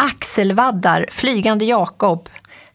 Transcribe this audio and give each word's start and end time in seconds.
axelvaddar, 0.00 1.06
flygande 1.10 1.64
Jakob, 1.64 2.28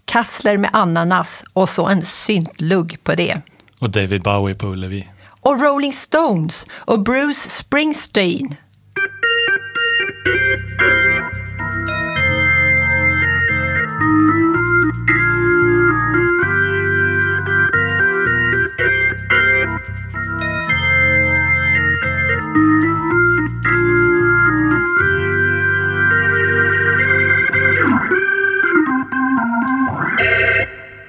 kassler 0.06 0.58
med 0.58 0.70
ananas 0.74 1.44
och 1.54 1.70
så 1.70 1.86
en 1.86 2.02
syntlugg 2.02 3.04
på 3.04 3.16
det. 3.16 3.42
Och 3.80 3.90
David 3.90 4.24
Bowie 4.24 4.56
på 4.56 4.68
Ullevi. 4.68 5.08
Och 5.42 5.62
Rolling 5.62 5.94
Stones 5.94 6.66
och 6.72 7.04
Bruce 7.04 7.50
Springsteen. 7.50 8.56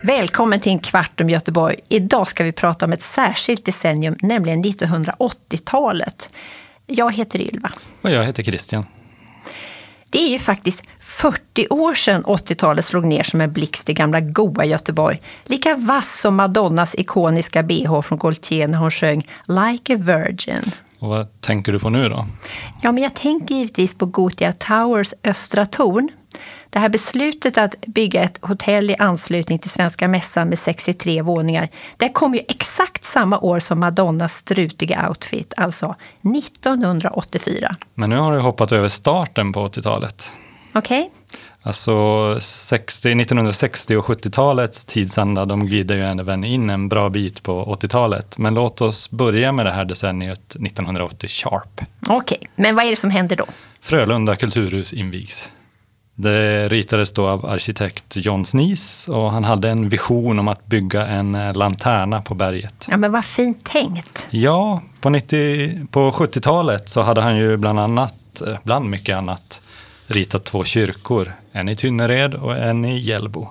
Välkommen 0.07 0.61
till 0.61 0.73
en 0.73 0.79
kvart 0.79 1.21
om 1.21 1.31
Göteborg. 1.31 1.77
Idag 1.89 2.29
ska 2.29 2.45
vi 2.45 2.53
prata 2.53 2.85
om 2.85 2.93
ett 2.93 3.03
särskilt 3.03 3.65
decennium, 3.65 4.17
nämligen 4.21 4.65
1980-talet. 4.65 6.31
Jag 6.87 7.15
heter 7.15 7.41
Ylva. 7.41 7.71
Och 8.03 8.11
jag 8.11 8.25
heter 8.25 8.43
Christian. 8.43 8.87
Det 10.11 10.19
är 10.19 10.29
ju 10.29 10.39
faktiskt 10.39 10.83
40 11.01 11.67
år 11.71 11.95
sedan 11.95 12.25
80-talet 12.25 12.85
slog 12.85 13.05
ner 13.05 13.23
som 13.23 13.41
en 13.41 13.53
blixt 13.53 13.89
i 13.89 13.93
gamla 13.93 14.21
goa 14.21 14.65
Göteborg. 14.65 15.21
Lika 15.45 15.77
vass 15.77 16.21
som 16.21 16.37
Madonnas 16.37 16.95
ikoniska 16.95 17.63
bh 17.63 18.01
från 18.01 18.19
Gaultier 18.19 18.69
när 18.69 18.79
hon 18.79 18.91
sjöng 18.91 19.29
Like 19.49 19.95
a 19.95 19.97
Virgin. 20.01 20.73
Och 20.99 21.09
vad 21.09 21.41
tänker 21.41 21.73
du 21.73 21.79
på 21.79 21.91
nu 21.91 22.09
då? 22.09 22.27
Ja, 22.83 22.93
men 22.93 23.03
jag 23.03 23.15
tänker 23.15 23.55
givetvis 23.55 23.95
på 23.95 24.07
Gotia 24.07 24.53
Towers 24.53 25.15
östra 25.25 25.67
torn. 25.67 26.09
Det 26.77 26.81
här 26.81 26.89
beslutet 26.89 27.59
att 27.59 27.81
bygga 27.87 28.23
ett 28.23 28.39
hotell 28.43 28.91
i 28.91 28.97
anslutning 28.97 29.59
till 29.59 29.71
Svenska 29.71 30.09
mässan 30.09 30.49
med 30.49 30.59
63 30.59 31.23
våningar, 31.23 31.69
det 31.97 32.09
kom 32.09 32.35
ju 32.35 32.41
exakt 32.49 33.05
samma 33.05 33.39
år 33.39 33.61
som 33.61 33.81
Madonnas 33.81 34.35
strutiga 34.35 35.09
outfit, 35.09 35.55
alltså 35.57 35.95
1984. 36.37 37.77
Men 37.95 38.11
nu 38.11 38.17
har 38.17 38.33
du 38.33 38.41
hoppat 38.41 38.73
över 38.73 38.89
starten 38.89 39.53
på 39.53 39.69
80-talet. 39.69 40.33
Okej? 40.75 41.01
Okay. 41.01 41.11
Alltså 41.63 42.41
60, 42.41 43.09
1960 43.09 43.97
och 43.97 44.05
70-talets 44.05 44.85
tidsanda, 44.85 45.45
de 45.45 45.67
glider 45.67 45.95
ju 45.95 46.21
även 46.21 46.45
in 46.45 46.71
en 46.71 46.89
bra 46.89 47.09
bit 47.09 47.43
på 47.43 47.77
80-talet. 47.81 48.39
Men 48.39 48.55
låt 48.55 48.81
oss 48.81 49.11
börja 49.11 49.53
med 49.53 49.67
det 49.67 49.73
här 49.73 49.85
decenniet 49.85 50.57
1980 50.57 51.29
sharp. 51.29 51.81
Okej, 52.09 52.39
okay. 52.39 52.49
men 52.57 52.75
vad 52.75 52.85
är 52.85 52.91
det 52.91 52.97
som 52.97 53.11
händer 53.11 53.37
då? 53.37 53.47
Frölunda 53.81 54.37
kulturhus 54.37 54.93
invigs. 54.93 55.51
Det 56.19 56.69
ritades 56.69 57.13
då 57.13 57.29
av 57.29 57.47
arkitekt 57.47 58.17
John 58.17 58.45
Snees 58.45 59.09
och 59.09 59.31
han 59.31 59.45
hade 59.45 59.69
en 59.71 59.89
vision 59.89 60.39
om 60.39 60.49
att 60.49 60.67
bygga 60.67 61.07
en 61.07 61.35
eh, 61.35 61.55
lanterna 61.55 62.23
på 62.23 62.35
berget. 62.35 62.87
Ja, 62.91 62.97
men 62.97 63.13
vad 63.13 63.25
fint 63.25 63.65
tänkt. 63.65 64.27
Ja, 64.31 64.83
på, 65.01 65.11
90, 65.11 65.87
på 65.91 66.11
70-talet 66.11 66.89
så 66.89 67.03
hade 67.03 67.21
han 67.21 67.37
ju 67.37 67.57
bland 67.57 67.81
annat, 67.81 68.43
eh, 68.47 68.57
bland 68.63 68.91
mycket 68.91 69.17
annat, 69.17 69.61
ritat 70.07 70.45
två 70.45 70.65
kyrkor. 70.65 71.33
En 71.53 71.69
i 71.69 71.77
Tynnered 71.77 72.35
och 72.35 72.57
en 72.57 72.85
i 72.85 72.99
Hjällbo. 72.99 73.49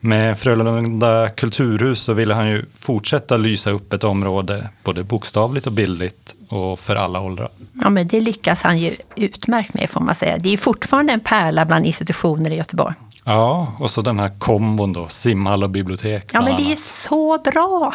Med 0.00 0.38
Frölunda 0.38 1.28
kulturhus 1.28 2.00
så 2.00 2.12
ville 2.12 2.34
han 2.34 2.48
ju 2.48 2.66
fortsätta 2.66 3.36
lysa 3.36 3.70
upp 3.70 3.92
ett 3.92 4.04
område, 4.04 4.68
både 4.84 5.02
bokstavligt 5.02 5.66
och 5.66 5.72
bildligt, 5.72 6.34
och 6.48 6.78
för 6.78 6.96
alla 6.96 7.20
åldrar. 7.20 7.48
Ja, 7.80 7.90
men 7.90 8.08
det 8.08 8.20
lyckas 8.20 8.62
han 8.62 8.78
ju 8.78 8.96
utmärkt 9.16 9.74
med 9.74 9.90
får 9.90 10.00
man 10.00 10.14
säga. 10.14 10.38
Det 10.38 10.52
är 10.52 10.56
fortfarande 10.56 11.12
en 11.12 11.20
pärla 11.20 11.64
bland 11.64 11.86
institutioner 11.86 12.50
i 12.50 12.56
Göteborg. 12.56 12.94
Ja, 13.24 13.72
och 13.78 13.90
så 13.90 14.02
den 14.02 14.18
här 14.18 14.38
kombon 14.38 14.92
då, 14.92 15.08
simhall 15.08 15.62
och 15.62 15.70
bibliotek. 15.70 16.30
Ja, 16.32 16.42
men 16.42 16.56
det 16.56 16.72
är 16.72 16.76
så 16.76 17.38
bra. 17.38 17.94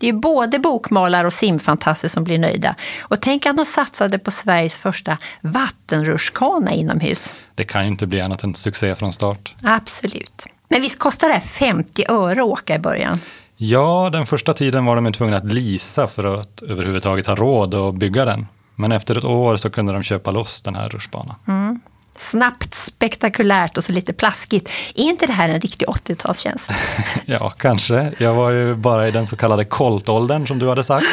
Det 0.00 0.08
är 0.08 0.12
både 0.12 0.58
bokmalare 0.58 1.26
och 1.26 1.32
simfantaster 1.32 2.08
som 2.08 2.24
blir 2.24 2.38
nöjda. 2.38 2.74
Och 3.00 3.20
tänk 3.20 3.46
att 3.46 3.56
de 3.56 3.64
satsade 3.64 4.18
på 4.18 4.30
Sveriges 4.30 4.76
första 4.76 5.18
vattenrutschkana 5.40 6.72
inomhus. 6.72 7.34
Det 7.54 7.64
kan 7.64 7.82
ju 7.82 7.88
inte 7.88 8.06
bli 8.06 8.20
annat 8.20 8.44
än 8.44 8.54
succé 8.54 8.94
från 8.94 9.12
start. 9.12 9.54
Absolut. 9.62 10.46
Men 10.68 10.80
visst 10.80 10.98
kostar 10.98 11.28
det 11.28 11.40
50 11.40 12.04
öre 12.08 12.40
att 12.40 12.48
åka 12.48 12.74
i 12.74 12.78
början? 12.78 13.20
Ja, 13.60 14.08
den 14.12 14.26
första 14.26 14.54
tiden 14.54 14.84
var 14.84 14.96
de 14.96 15.12
tvungna 15.12 15.36
att 15.36 15.52
lisa 15.52 16.06
för 16.06 16.40
att 16.40 16.62
överhuvudtaget 16.62 17.26
ha 17.26 17.34
råd 17.34 17.74
att 17.74 17.94
bygga 17.94 18.24
den. 18.24 18.46
Men 18.74 18.92
efter 18.92 19.18
ett 19.18 19.24
år 19.24 19.56
så 19.56 19.70
kunde 19.70 19.92
de 19.92 20.02
köpa 20.02 20.30
loss 20.30 20.62
den 20.62 20.74
här 20.74 20.88
rutschbanan. 20.88 21.34
Mm. 21.48 21.80
Snabbt, 22.14 22.74
spektakulärt 22.74 23.78
och 23.78 23.84
så 23.84 23.92
lite 23.92 24.12
plaskigt. 24.12 24.68
Är 24.94 25.02
inte 25.02 25.26
det 25.26 25.32
här 25.32 25.48
en 25.48 25.60
riktig 25.60 25.86
80-talskänsla? 25.86 26.74
ja, 27.26 27.50
kanske. 27.50 28.12
Jag 28.18 28.34
var 28.34 28.50
ju 28.50 28.74
bara 28.74 29.08
i 29.08 29.10
den 29.10 29.26
så 29.26 29.36
kallade 29.36 29.64
koltåldern 29.64 30.46
som 30.46 30.58
du 30.58 30.68
hade 30.68 30.84
sagt. 30.84 31.06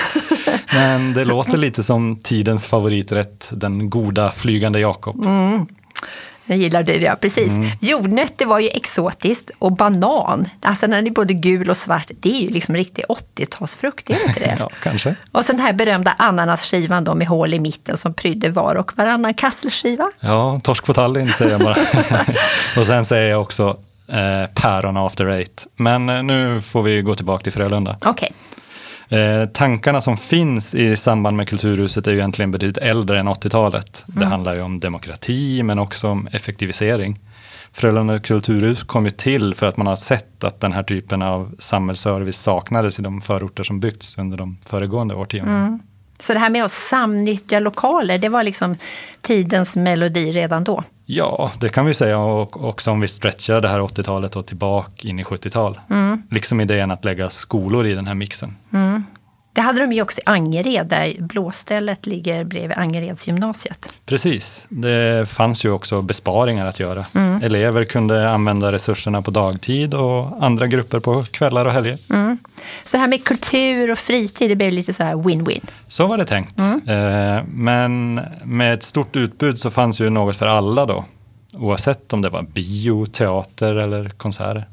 Men 0.73 1.13
det 1.13 1.25
låter 1.25 1.57
lite 1.57 1.83
som 1.83 2.15
tidens 2.15 2.65
favoriträtt, 2.65 3.49
den 3.51 3.89
goda 3.89 4.31
flygande 4.31 4.79
Jakob. 4.79 5.25
Mm. 5.25 5.67
Det 6.47 6.55
gillar 6.55 6.83
du, 6.83 6.93
ja. 6.93 7.15
Precis. 7.15 7.51
Mm. 7.51 7.69
Jordnötter 7.81 8.45
var 8.45 8.59
ju 8.59 8.67
exotiskt 8.67 9.51
och 9.59 9.71
banan, 9.71 10.49
alltså 10.61 10.87
när 10.87 10.97
den 10.97 11.07
är 11.07 11.11
både 11.11 11.33
gul 11.33 11.69
och 11.69 11.77
svart, 11.77 12.11
det 12.19 12.29
är 12.29 12.41
ju 12.41 12.49
liksom 12.49 12.75
riktig 12.75 13.05
80-talsfrukt, 13.05 14.11
är 14.11 14.17
det 14.17 14.23
inte 14.27 14.39
det? 14.39 14.55
ja, 14.59 14.69
kanske. 14.83 15.15
Och 15.31 15.45
sen 15.45 15.57
den 15.57 15.65
här 15.65 15.73
berömda 15.73 16.15
ananasskivan 16.17 17.03
då 17.03 17.15
med 17.15 17.27
hål 17.27 17.53
i 17.53 17.59
mitten 17.59 17.97
som 17.97 18.13
prydde 18.13 18.49
var 18.49 18.75
och 18.75 18.97
varannan 18.97 19.33
kasselskiva. 19.33 20.11
Ja, 20.19 20.59
torsk 20.63 20.85
på 20.85 20.93
Tallinn 20.93 21.33
säger 21.33 21.51
jag 21.51 21.61
bara. 21.61 21.77
och 22.77 22.85
sen 22.85 23.05
säger 23.05 23.29
jag 23.29 23.41
också 23.41 23.77
eh, 24.07 24.49
päron 24.53 24.97
after 24.97 25.25
eight. 25.25 25.67
Men 25.75 26.09
eh, 26.09 26.23
nu 26.23 26.61
får 26.61 26.81
vi 26.81 27.01
gå 27.01 27.15
tillbaka 27.15 27.43
till 27.43 27.53
Frölunda. 27.53 27.97
Okej. 27.99 28.11
Okay. 28.11 28.31
Eh, 29.09 29.45
tankarna 29.45 30.01
som 30.01 30.17
finns 30.17 30.75
i 30.75 30.95
samband 30.95 31.37
med 31.37 31.49
Kulturhuset 31.49 32.07
är 32.07 32.11
ju 32.11 32.17
egentligen 32.17 32.51
betydligt 32.51 32.77
äldre 32.77 33.19
än 33.19 33.27
80-talet. 33.27 34.05
Mm. 34.07 34.19
Det 34.19 34.25
handlar 34.25 34.55
ju 34.55 34.61
om 34.61 34.79
demokrati 34.79 35.63
men 35.63 35.79
också 35.79 36.07
om 36.07 36.27
effektivisering. 36.31 37.19
Frölunda 37.71 38.19
kulturhus 38.19 38.83
kom 38.83 39.05
ju 39.05 39.11
till 39.11 39.53
för 39.53 39.65
att 39.65 39.77
man 39.77 39.87
har 39.87 39.95
sett 39.95 40.43
att 40.43 40.59
den 40.59 40.73
här 40.73 40.83
typen 40.83 41.21
av 41.21 41.55
samhällsservice 41.59 42.37
saknades 42.37 42.99
i 42.99 43.01
de 43.01 43.21
förorter 43.21 43.63
som 43.63 43.79
byggts 43.79 44.17
under 44.17 44.37
de 44.37 44.57
föregående 44.65 45.15
årtiondena. 45.15 45.57
Mm. 45.57 45.79
Så 46.19 46.33
det 46.33 46.39
här 46.39 46.49
med 46.49 46.63
att 46.63 46.71
samnyttja 46.71 47.59
lokaler, 47.59 48.17
det 48.17 48.29
var 48.29 48.43
liksom 48.43 48.75
tidens 49.21 49.75
melodi 49.75 50.31
redan 50.31 50.63
då? 50.63 50.83
Ja, 51.05 51.51
det 51.59 51.69
kan 51.69 51.85
vi 51.85 51.93
säga 51.93 52.19
och 52.19 52.63
också 52.63 52.91
om 52.91 52.99
vi 52.99 53.07
stretchar 53.07 53.61
det 53.61 53.67
här 53.67 53.79
80-talet 53.79 54.35
och 54.35 54.45
tillbaka 54.45 55.07
in 55.07 55.19
i 55.19 55.23
70-tal. 55.23 55.79
Mm. 55.89 56.23
Liksom 56.31 56.61
idén 56.61 56.91
att 56.91 57.05
lägga 57.05 57.29
skolor 57.29 57.87
i 57.87 57.93
den 57.93 58.07
här 58.07 58.15
mixen. 58.15 58.55
Mm. 58.73 59.03
Det 59.53 59.61
hade 59.61 59.81
de 59.81 59.93
ju 59.93 60.01
också 60.01 60.21
i 60.21 60.23
Angered, 60.25 60.87
där 60.87 61.15
blåstället 61.19 62.05
ligger 62.05 62.43
bredvid 62.43 62.77
Angeredsgymnasiet. 62.77 63.89
Precis. 64.05 64.65
Det 64.69 65.29
fanns 65.29 65.65
ju 65.65 65.71
också 65.71 66.01
besparingar 66.01 66.65
att 66.65 66.79
göra. 66.79 67.05
Mm. 67.13 67.43
Elever 67.43 67.83
kunde 67.83 68.29
använda 68.29 68.71
resurserna 68.71 69.21
på 69.21 69.31
dagtid 69.31 69.93
och 69.93 70.43
andra 70.43 70.67
grupper 70.67 70.99
på 70.99 71.23
kvällar 71.23 71.65
och 71.65 71.71
helger. 71.71 71.97
Mm. 72.09 72.37
Så 72.83 72.97
det 72.97 73.01
här 73.01 73.07
med 73.07 73.23
kultur 73.23 73.91
och 73.91 73.97
fritid, 73.97 74.51
det 74.51 74.55
blev 74.55 74.71
lite 74.71 74.93
så 74.93 75.03
här 75.03 75.15
win-win? 75.15 75.65
Så 75.87 76.07
var 76.07 76.17
det 76.17 76.25
tänkt. 76.25 76.59
Mm. 76.59 76.81
Eh, 76.87 77.43
men 77.47 78.21
med 78.43 78.73
ett 78.73 78.83
stort 78.83 79.15
utbud 79.15 79.59
så 79.59 79.69
fanns 79.71 79.99
ju 79.99 80.09
något 80.09 80.35
för 80.35 80.47
alla 80.47 80.85
då. 80.85 81.05
Oavsett 81.53 82.13
om 82.13 82.21
det 82.21 82.29
var 82.29 82.41
bio, 82.41 83.05
teater 83.05 83.75
eller 83.75 84.09
konserter. 84.09 84.67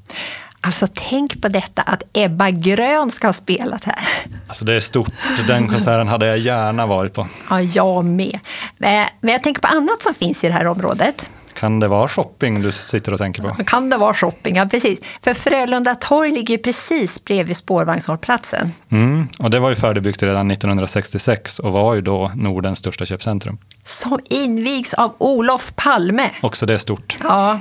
Alltså 0.64 0.86
tänk 0.94 1.42
på 1.42 1.48
detta 1.48 1.82
att 1.82 2.02
Ebba 2.12 2.50
Grön 2.50 3.10
ska 3.10 3.28
ha 3.28 3.32
spelat 3.32 3.84
här. 3.84 3.98
Alltså 4.46 4.64
det 4.64 4.74
är 4.74 4.80
stort. 4.80 5.12
Den 5.46 5.68
konserten 5.68 6.08
hade 6.08 6.26
jag 6.26 6.38
gärna 6.38 6.86
varit 6.86 7.14
på. 7.14 7.28
Ja, 7.50 7.60
jag 7.60 8.04
med. 8.04 8.38
Men 8.78 9.08
jag 9.20 9.42
tänker 9.42 9.60
på 9.60 9.68
annat 9.68 10.02
som 10.02 10.14
finns 10.14 10.44
i 10.44 10.48
det 10.48 10.54
här 10.54 10.66
området. 10.66 11.30
Kan 11.62 11.80
det 11.80 11.88
vara 11.88 12.08
shopping 12.08 12.62
du 12.62 12.72
sitter 12.72 13.12
och 13.12 13.18
tänker 13.18 13.42
på? 13.42 13.64
Kan 13.64 13.90
det 13.90 13.96
vara 13.96 14.14
shopping, 14.14 14.56
ja 14.56 14.66
precis. 14.66 15.00
För 15.20 15.34
Frölunda 15.34 15.94
torg 15.94 16.32
ligger 16.32 16.58
precis 16.58 17.24
bredvid 17.24 17.56
spårvagnshållplatsen. 17.56 18.72
Mm, 18.88 19.28
och 19.38 19.50
det 19.50 19.60
var 19.60 19.70
ju 19.70 19.76
färdigbyggt 19.76 20.22
redan 20.22 20.50
1966 20.50 21.58
och 21.58 21.72
var 21.72 21.94
ju 21.94 22.00
då 22.00 22.30
Nordens 22.34 22.78
största 22.78 23.04
köpcentrum. 23.06 23.58
Som 23.84 24.18
invigs 24.24 24.94
av 24.94 25.14
Olof 25.18 25.72
Palme. 25.76 26.30
Också 26.40 26.66
det 26.66 26.74
är 26.74 26.78
stort. 26.78 27.16
Ja, 27.22 27.60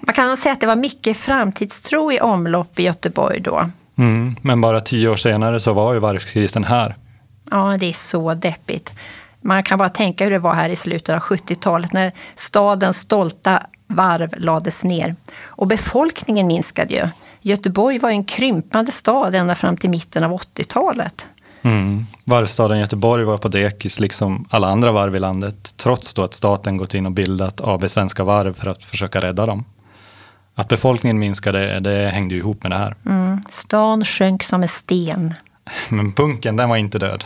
man 0.00 0.14
kan 0.14 0.28
nog 0.28 0.38
säga 0.38 0.52
att 0.52 0.60
det 0.60 0.66
var 0.66 0.76
mycket 0.76 1.16
framtidstro 1.16 2.12
i 2.12 2.20
omlopp 2.20 2.78
i 2.78 2.82
Göteborg 2.82 3.40
då. 3.40 3.70
Mm, 3.98 4.36
men 4.42 4.60
bara 4.60 4.80
tio 4.80 5.08
år 5.08 5.16
senare 5.16 5.60
så 5.60 5.72
var 5.72 5.92
ju 5.92 5.98
varvskrisen 5.98 6.64
här. 6.64 6.94
Ja, 7.50 7.76
det 7.80 7.86
är 7.86 7.92
så 7.92 8.34
deppigt. 8.34 8.92
Man 9.40 9.62
kan 9.62 9.78
bara 9.78 9.88
tänka 9.88 10.24
hur 10.24 10.30
det 10.30 10.38
var 10.38 10.54
här 10.54 10.68
i 10.68 10.76
slutet 10.76 11.14
av 11.14 11.20
70-talet 11.20 11.92
när 11.92 12.12
stadens 12.34 12.96
stolta 12.96 13.62
varv 13.86 14.34
lades 14.36 14.84
ner. 14.84 15.16
Och 15.40 15.66
befolkningen 15.66 16.46
minskade 16.46 16.94
ju. 16.94 17.08
Göteborg 17.40 17.98
var 17.98 18.10
en 18.10 18.24
krympande 18.24 18.92
stad 18.92 19.34
ända 19.34 19.54
fram 19.54 19.76
till 19.76 19.90
mitten 19.90 20.24
av 20.24 20.32
80-talet. 20.32 21.28
Mm. 21.62 22.06
Varvstaden 22.24 22.78
Göteborg 22.78 23.24
var 23.24 23.38
på 23.38 23.48
dekis, 23.48 24.00
liksom 24.00 24.46
alla 24.50 24.68
andra 24.68 24.92
varv 24.92 25.16
i 25.16 25.18
landet, 25.18 25.74
trots 25.76 26.14
då 26.14 26.22
att 26.22 26.34
staten 26.34 26.76
gått 26.76 26.94
in 26.94 27.06
och 27.06 27.12
bildat 27.12 27.60
AB 27.60 27.90
Svenska 27.90 28.24
Varv 28.24 28.54
för 28.54 28.70
att 28.70 28.84
försöka 28.84 29.20
rädda 29.20 29.46
dem. 29.46 29.64
Att 30.54 30.68
befolkningen 30.68 31.18
minskade, 31.18 31.80
det 31.80 32.08
hängde 32.08 32.34
ju 32.34 32.40
ihop 32.40 32.62
med 32.62 32.72
det 32.72 32.78
här. 32.78 32.94
Mm. 33.06 33.40
Stan 33.50 34.04
sjönk 34.04 34.42
som 34.42 34.62
en 34.62 34.68
sten. 34.68 35.34
Men 35.88 36.12
punken, 36.12 36.56
den 36.56 36.68
var 36.68 36.76
inte 36.76 36.98
död. 36.98 37.24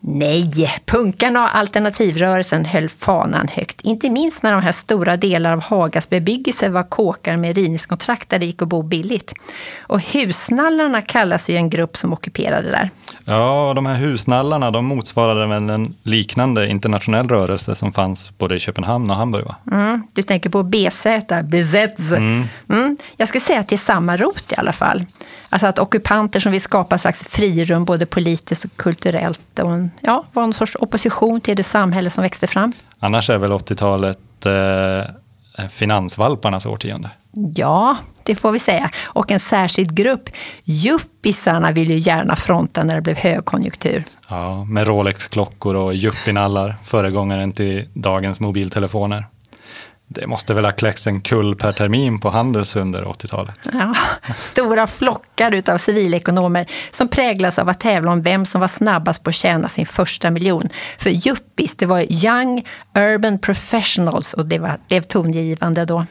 Nej, 0.00 0.80
punkarna 0.84 1.44
och 1.44 1.56
alternativrörelsen 1.56 2.64
höll 2.64 2.88
fanan 2.88 3.48
högt. 3.48 3.80
Inte 3.80 4.10
minst 4.10 4.42
när 4.42 4.52
de 4.52 4.62
här 4.62 4.72
stora 4.72 5.16
delar 5.16 5.52
av 5.52 5.62
Hagas 5.62 6.08
bebyggelse 6.08 6.68
var 6.68 6.82
kåkar 6.82 7.36
med 7.36 7.56
rivningskontrakt 7.56 8.28
där 8.28 8.38
det 8.38 8.46
gick 8.46 8.62
att 8.62 8.68
bo 8.68 8.82
billigt. 8.82 9.34
Och 9.80 10.00
husnallarna 10.00 11.02
kallas 11.02 11.50
ju 11.50 11.56
en 11.56 11.70
grupp 11.70 11.96
som 11.96 12.12
ockuperade 12.12 12.70
där. 12.70 12.90
Ja, 13.30 13.72
de 13.74 13.86
här 13.86 13.94
husnallarna 13.94 14.70
de 14.70 14.84
motsvarade 14.84 15.46
väl 15.46 15.70
en 15.70 15.94
liknande 16.02 16.68
internationell 16.68 17.28
rörelse 17.28 17.74
som 17.74 17.92
fanns 17.92 18.38
både 18.38 18.56
i 18.56 18.58
Köpenhamn 18.58 19.10
och 19.10 19.16
Hamburg? 19.16 19.44
Va? 19.44 19.56
Mm, 19.72 20.02
du 20.12 20.22
tänker 20.22 20.50
på 20.50 20.62
BZ, 20.62 21.06
BZ. 21.44 21.74
Mm. 22.12 22.44
Mm, 22.68 22.96
jag 23.16 23.28
skulle 23.28 23.40
säga 23.40 23.60
att 23.60 23.68
det 23.68 23.74
är 23.74 23.76
samma 23.76 24.16
rot 24.16 24.52
i 24.52 24.54
alla 24.56 24.72
fall. 24.72 25.04
Alltså 25.48 25.66
att 25.66 25.78
ockupanter 25.78 26.40
som 26.40 26.52
vill 26.52 26.60
skapa 26.60 26.98
slags 26.98 27.22
frirum 27.22 27.84
både 27.84 28.06
politiskt 28.06 28.64
och 28.64 28.76
kulturellt 28.76 29.58
och 29.58 29.72
en, 29.72 29.90
ja, 30.00 30.24
var 30.32 30.44
en 30.44 30.52
sorts 30.52 30.76
opposition 30.80 31.40
till 31.40 31.56
det 31.56 31.62
samhälle 31.62 32.10
som 32.10 32.22
växte 32.22 32.46
fram. 32.46 32.72
Annars 32.98 33.30
är 33.30 33.38
väl 33.38 33.52
80-talet 33.52 34.46
eh, 34.46 35.68
finansvalparnas 35.68 36.66
årtionde? 36.66 37.10
Ja, 37.54 37.96
det 38.24 38.34
får 38.34 38.52
vi 38.52 38.58
säga. 38.58 38.90
Och 39.04 39.30
en 39.30 39.40
särskild 39.40 39.94
grupp, 39.94 40.28
yuppisarna, 40.64 41.72
vill 41.72 41.90
ju 41.90 41.98
gärna 41.98 42.36
fronta 42.36 42.84
när 42.84 42.94
det 42.94 43.00
blev 43.00 43.16
högkonjunktur. 43.16 44.04
Ja, 44.28 44.64
med 44.64 44.86
Rolex-klockor 44.86 45.74
och 45.74 45.94
yuppinallar, 45.94 46.76
föregångaren 46.82 47.52
till 47.52 47.88
dagens 47.94 48.40
mobiltelefoner. 48.40 49.26
Det 50.10 50.26
måste 50.26 50.54
väl 50.54 50.64
ha 50.64 50.72
kläckts 50.72 51.06
en 51.06 51.20
kull 51.20 51.56
per 51.56 51.72
termin 51.72 52.20
på 52.20 52.30
Handels 52.30 52.76
under 52.76 53.04
80-talet. 53.04 53.54
Ja, 53.72 53.94
stora 54.36 54.86
flockar 54.86 55.62
av 55.70 55.78
civilekonomer 55.78 56.66
som 56.90 57.08
präglas 57.08 57.58
av 57.58 57.68
att 57.68 57.80
tävla 57.80 58.10
om 58.10 58.20
vem 58.20 58.46
som 58.46 58.60
var 58.60 58.68
snabbast 58.68 59.22
på 59.22 59.30
att 59.30 59.36
tjäna 59.36 59.68
sin 59.68 59.86
första 59.86 60.30
miljon. 60.30 60.68
För 60.98 61.28
yuppis, 61.28 61.76
det 61.76 61.86
var 61.86 62.24
young 62.24 62.64
urban 62.94 63.38
professionals 63.38 64.34
och 64.34 64.46
det 64.46 64.58
var, 64.58 64.76
blev 64.88 65.02
tongivande 65.02 65.84
då. 65.84 66.06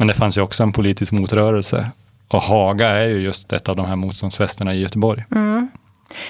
Men 0.00 0.06
det 0.06 0.14
fanns 0.14 0.36
ju 0.36 0.40
också 0.40 0.62
en 0.62 0.72
politisk 0.72 1.12
motrörelse. 1.12 1.90
Och 2.28 2.42
Haga 2.42 2.88
är 2.88 3.06
ju 3.06 3.18
just 3.18 3.52
ett 3.52 3.68
av 3.68 3.76
de 3.76 3.86
här 3.86 3.96
motståndsfästena 3.96 4.74
i 4.74 4.80
Göteborg. 4.80 5.24
Mm. 5.34 5.68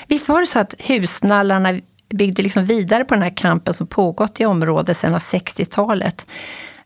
Visst 0.09 0.29
var 0.29 0.41
det 0.41 0.47
så 0.47 0.59
att 0.59 0.75
husnallarna 0.79 1.81
byggde 2.09 2.43
liksom 2.43 2.65
vidare 2.65 3.05
på 3.05 3.15
den 3.15 3.23
här 3.23 3.37
kampen 3.37 3.75
som 3.75 3.87
pågått 3.87 4.41
i 4.41 4.45
området 4.45 4.97
sedan 4.97 5.19
60-talet. 5.19 6.27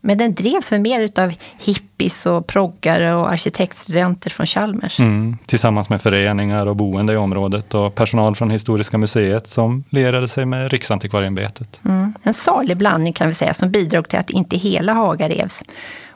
Men 0.01 0.19
den 0.19 0.35
drevs 0.35 0.69
för 0.69 0.79
mer 0.79 1.21
av 1.21 1.33
hippies 1.59 2.27
och 2.27 2.47
proggare 2.47 3.15
och 3.15 3.33
arkitektstudenter 3.33 4.31
från 4.31 4.47
Chalmers. 4.47 5.01
Mm, 5.01 5.37
tillsammans 5.47 5.91
med 5.91 6.01
föreningar 6.01 6.67
och 6.67 6.77
boende 6.77 7.13
i 7.13 7.17
området 7.17 7.75
och 7.75 7.95
personal 7.95 8.37
från 8.37 8.51
Historiska 8.51 8.99
museet 8.99 9.47
som 9.47 9.85
lierade 9.91 10.29
sig 10.29 10.47
med 10.47 10.73
Riksantikvarieämbetet. 10.73 11.81
Mm, 11.85 12.15
en 12.23 12.35
salig 12.35 12.77
blandning 12.77 13.13
kan 13.13 13.29
vi 13.29 13.35
säga 13.35 13.55
som 13.55 13.71
bidrog 13.71 14.09
till 14.09 14.19
att 14.19 14.31
inte 14.31 14.57
hela 14.57 14.93
Haga 14.93 15.29
revs. 15.29 15.63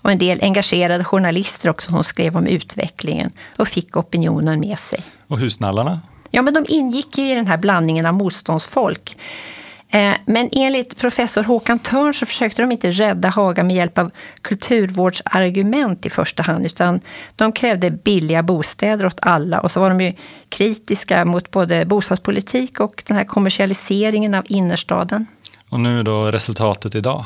Och 0.02 0.10
en 0.10 0.18
del 0.18 0.38
engagerade 0.42 1.04
journalister 1.04 1.68
också 1.68 1.90
som 1.90 2.04
skrev 2.04 2.36
om 2.36 2.46
utvecklingen 2.46 3.30
och 3.56 3.68
fick 3.68 3.96
opinionen 3.96 4.60
med 4.60 4.78
sig. 4.78 5.02
Och 5.26 5.38
husnallarna? 5.38 6.00
Ja, 6.30 6.42
men 6.42 6.54
de 6.54 6.64
ingick 6.68 7.18
ju 7.18 7.32
i 7.32 7.34
den 7.34 7.46
här 7.46 7.56
blandningen 7.56 8.06
av 8.06 8.14
motståndsfolk. 8.14 9.16
Eh, 9.90 10.14
men 10.26 10.48
enligt 10.52 10.98
professor 10.98 11.42
Håkan 11.42 11.78
Törn 11.78 12.14
så 12.14 12.26
försökte 12.26 12.62
de 12.62 12.72
inte 12.72 12.90
rädda 12.90 13.28
Haga 13.28 13.62
med 13.64 13.76
hjälp 13.76 13.98
av 13.98 14.10
kulturvårdsargument 14.42 16.06
i 16.06 16.10
första 16.10 16.42
hand, 16.42 16.66
utan 16.66 17.00
de 17.36 17.52
krävde 17.52 17.90
billiga 17.90 18.42
bostäder 18.42 19.06
åt 19.06 19.18
alla 19.22 19.60
och 19.60 19.70
så 19.70 19.80
var 19.80 19.88
de 19.88 20.00
ju 20.00 20.12
kritiska 20.48 21.24
mot 21.24 21.50
både 21.50 21.84
bostadspolitik 21.84 22.80
och 22.80 23.02
den 23.06 23.16
här 23.16 23.24
kommersialiseringen 23.24 24.34
av 24.34 24.44
innerstaden. 24.48 25.26
Och 25.68 25.80
nu 25.80 26.02
då 26.02 26.30
resultatet 26.30 26.94
idag? 26.94 27.24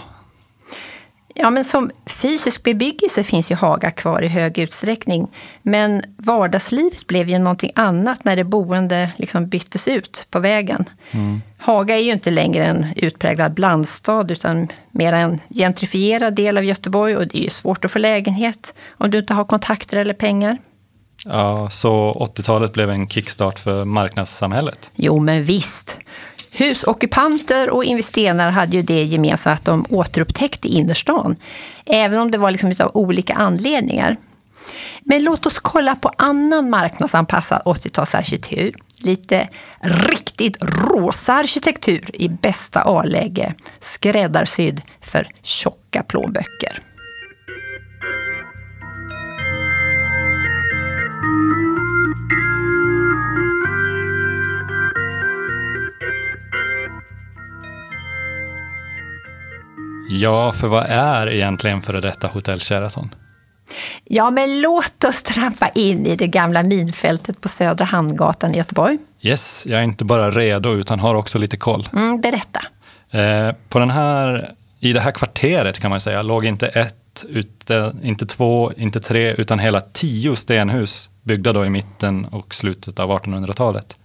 Ja, 1.35 1.51
men 1.51 1.65
som 1.65 1.91
fysisk 2.07 2.63
bebyggelse 2.63 3.25
finns 3.25 3.51
ju 3.51 3.55
Haga 3.55 3.91
kvar 3.91 4.23
i 4.23 4.29
hög 4.29 4.59
utsträckning. 4.59 5.29
Men 5.63 6.03
vardagslivet 6.17 7.07
blev 7.07 7.29
ju 7.29 7.39
någonting 7.39 7.73
annat 7.75 8.25
när 8.25 8.37
det 8.37 8.45
boende 8.45 9.11
liksom 9.17 9.49
byttes 9.49 9.89
ut 9.89 10.27
på 10.31 10.39
vägen. 10.39 10.85
Mm. 11.11 11.41
Haga 11.59 11.95
är 11.95 12.03
ju 12.03 12.13
inte 12.13 12.31
längre 12.31 12.65
en 12.65 12.87
utpräglad 12.97 13.55
blandstad 13.55 14.27
utan 14.29 14.69
mer 14.91 15.13
en 15.13 15.39
gentrifierad 15.49 16.35
del 16.35 16.57
av 16.59 16.65
Göteborg 16.65 17.17
och 17.17 17.29
det 17.29 17.39
är 17.39 17.43
ju 17.43 17.51
svårt 17.51 17.85
att 17.85 17.91
få 17.91 17.99
lägenhet 17.99 18.75
om 18.91 19.11
du 19.11 19.19
inte 19.19 19.35
har 19.35 19.45
kontakter 19.45 19.97
eller 19.97 20.15
pengar. 20.15 20.59
Ja, 21.25 21.71
så 21.71 22.13
80-talet 22.37 22.73
blev 22.73 22.91
en 22.91 23.09
kickstart 23.09 23.59
för 23.59 23.85
marknadssamhället? 23.85 24.91
Jo, 24.95 25.19
men 25.19 25.45
visst. 25.45 25.99
Husockupanter 26.53 27.71
och 27.71 27.85
investerare 27.85 28.51
hade 28.51 28.77
ju 28.77 28.83
det 28.83 29.05
gemensamt 29.05 29.59
att 29.59 29.65
de 29.65 29.87
återupptäckte 29.91 30.69
innerstan. 30.69 31.37
Även 31.87 32.21
om 32.21 32.31
det 32.31 32.39
var 32.39 32.51
liksom 32.51 32.75
av 32.81 32.91
olika 32.95 33.35
anledningar. 33.35 34.17
Men 35.05 35.25
låt 35.25 35.47
oss 35.47 35.59
kolla 35.59 35.95
på 35.95 36.11
annan 36.19 36.71
marknadsanpassad 36.71 37.63
80-talsarkitektur. 37.65 38.75
Lite 38.99 39.49
riktigt 39.83 40.57
rosa 40.61 41.33
arkitektur 41.33 42.11
i 42.13 42.29
bästa 42.29 42.81
A-läge. 42.81 43.55
Skräddarsydd 43.81 44.83
för 45.01 45.29
tjocka 45.43 46.03
plånböcker. 46.03 46.83
Ja, 60.09 60.53
för 60.53 60.69
vad 60.69 60.87
är 60.89 61.31
egentligen 61.31 61.83
före 61.83 62.01
detta 62.01 62.27
Hotell 62.27 62.61
Sheraton? 62.61 63.15
Ja, 64.05 64.31
men 64.31 64.61
låt 64.61 65.05
oss 65.05 65.23
trampa 65.23 65.69
in 65.69 66.07
i 66.07 66.17
det 66.17 66.27
gamla 66.27 66.63
minfältet 66.63 67.41
på 67.41 67.49
Södra 67.49 67.85
Hamngatan 67.85 68.55
i 68.55 68.59
Göteborg. 68.59 68.99
Yes, 69.21 69.63
jag 69.67 69.81
är 69.81 69.85
inte 69.85 70.05
bara 70.05 70.31
redo 70.31 70.73
utan 70.75 71.01
har 71.01 71.15
också 71.15 71.39
lite 71.39 71.57
koll. 71.57 71.89
Mm, 71.93 72.21
berätta. 72.21 72.61
Eh, 73.11 73.55
på 73.69 73.79
den 73.79 73.91
här, 73.91 74.53
I 74.81 74.93
det 74.93 75.01
här 75.01 75.11
kvarteret 75.11 75.79
kan 75.79 75.91
man 75.91 76.01
säga 76.01 76.23
låg 76.23 76.45
inte 76.45 76.67
ett, 76.67 77.25
ute, 77.29 77.93
inte 78.03 78.27
två, 78.27 78.73
inte 78.77 79.01
tre, 79.01 79.35
utan 79.35 79.59
hela 79.59 79.81
tio 79.81 80.37
stenhus 80.37 81.11
byggda 81.23 81.53
då 81.53 81.67
i 81.67 81.71
mitten 81.71 82.25
och 82.25 82.55
slutet 82.55 82.99
av 82.99 83.11
1800-talet. 83.11 83.97